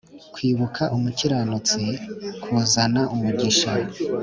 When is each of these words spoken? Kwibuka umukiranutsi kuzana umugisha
Kwibuka 0.33 0.83
umukiranutsi 0.95 1.81
kuzana 2.41 3.01
umugisha 3.15 3.71